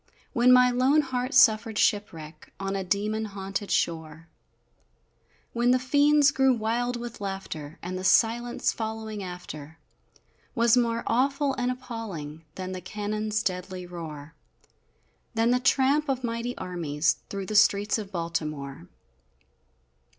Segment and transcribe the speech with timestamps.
[0.33, 4.29] When my lone heart suffered shipwreck On a demon haunted shore
[5.53, 9.77] When the fiends grew wild with laughter, And the silence following after,
[10.55, 14.33] Was more awful and appalling Than the cannons deadly roar
[15.35, 18.87] Than the tramp of mighty armies Through the streets of Baltimore!